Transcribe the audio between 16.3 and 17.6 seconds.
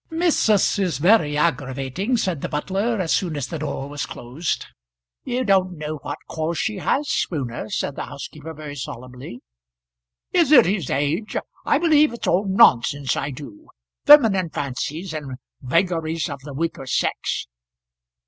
the weaker sex."